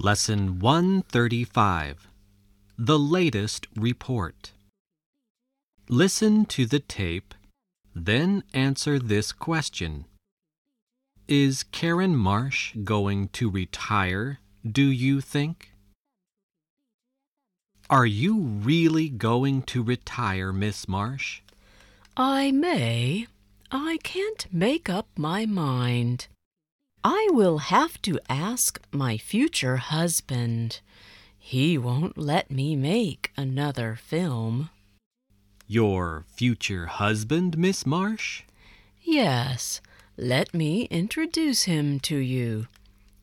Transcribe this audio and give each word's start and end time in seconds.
Lesson 0.00 0.60
135 0.60 2.06
The 2.78 2.98
Latest 3.00 3.66
Report. 3.74 4.52
Listen 5.88 6.44
to 6.44 6.66
the 6.66 6.78
tape, 6.78 7.34
then 7.96 8.44
answer 8.54 9.00
this 9.00 9.32
question 9.32 10.04
Is 11.26 11.64
Karen 11.64 12.14
Marsh 12.14 12.76
going 12.84 13.26
to 13.30 13.50
retire, 13.50 14.38
do 14.64 14.86
you 14.86 15.20
think? 15.20 15.72
Are 17.90 18.06
you 18.06 18.38
really 18.38 19.08
going 19.08 19.62
to 19.62 19.82
retire, 19.82 20.52
Miss 20.52 20.86
Marsh? 20.86 21.40
I 22.16 22.52
may. 22.52 23.26
I 23.72 23.98
can't 24.04 24.46
make 24.52 24.88
up 24.88 25.08
my 25.16 25.44
mind. 25.44 26.28
I 27.04 27.28
will 27.30 27.58
have 27.58 28.00
to 28.02 28.18
ask 28.28 28.80
my 28.90 29.16
future 29.16 29.76
husband. 29.76 30.80
He 31.38 31.78
won't 31.78 32.18
let 32.18 32.50
me 32.50 32.76
make 32.76 33.30
another 33.36 33.96
film. 33.96 34.70
Your 35.66 36.24
future 36.28 36.86
husband, 36.86 37.56
Miss 37.56 37.86
Marsh? 37.86 38.42
Yes, 39.02 39.80
let 40.16 40.52
me 40.52 40.84
introduce 40.90 41.64
him 41.64 42.00
to 42.00 42.16
you. 42.16 42.66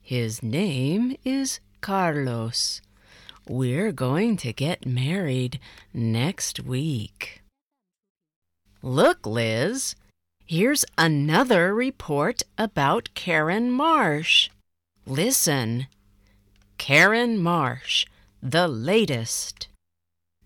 His 0.01 0.41
name 0.41 1.17
is 1.25 1.59
Carlos. 1.81 2.81
We're 3.47 3.91
going 3.91 4.37
to 4.37 4.53
get 4.53 4.85
married 4.85 5.59
next 5.93 6.59
week. 6.59 7.41
Look, 8.81 9.25
Liz, 9.25 9.95
here's 10.45 10.85
another 10.97 11.73
report 11.73 12.43
about 12.57 13.09
Karen 13.15 13.71
Marsh. 13.71 14.49
Listen. 15.05 15.87
Karen 16.77 17.37
Marsh, 17.37 18.05
the 18.43 18.67
latest. 18.67 19.67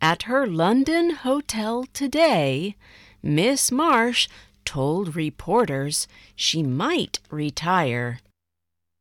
At 0.02 0.23
her 0.23 0.47
London 0.47 1.11
hotel 1.11 1.86
today, 1.94 2.75
Miss 3.22 3.72
Marsh 3.72 4.30
told 4.64 5.16
reporters 5.16 6.08
she 6.36 6.63
might 6.63 7.19
retire. 7.30 8.19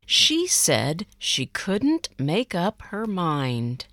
She 0.06 0.46
said 0.46 1.06
she 1.18 1.46
couldn't 1.46 2.08
make 2.18 2.54
up 2.54 2.82
her 2.90 3.06
mind. 3.06 3.86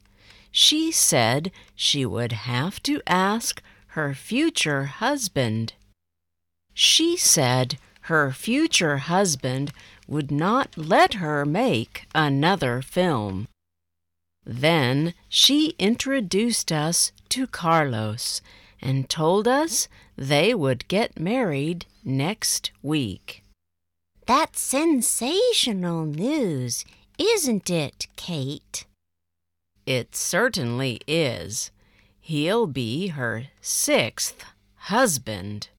She 0.49 0.91
said 0.91 1.51
she 1.75 2.05
would 2.05 2.31
have 2.31 2.81
to 2.83 3.01
ask 3.05 3.61
her 3.87 4.13
future 4.13 4.85
husband. 4.85 5.73
She 6.75 7.15
said 7.15 7.79
her 8.01 8.31
future 8.31 8.97
husband 8.97 9.71
would 10.07 10.29
not 10.29 10.77
let 10.77 11.15
her 11.15 11.45
make 11.45 12.05
another 12.13 12.81
film. 12.81 13.47
Then 14.45 15.15
she 15.27 15.73
introduced 15.79 16.71
us 16.71 17.11
to 17.29 17.47
Carlos 17.47 18.41
and 18.81 19.09
told 19.09 19.47
us 19.47 19.87
they 20.15 20.53
would 20.53 20.87
get 20.87 21.19
married 21.19 21.85
next 22.03 22.71
week. 22.83 23.43
That's 24.27 24.59
sensational 24.59 26.05
news, 26.05 26.85
isn't 27.17 27.69
it, 27.69 28.07
Kate? 28.17 28.85
It 29.85 30.15
certainly 30.15 30.99
is. 31.07 31.71
He'll 32.19 32.67
be 32.67 33.07
her 33.07 33.45
sixth 33.61 34.43
husband. 34.75 35.69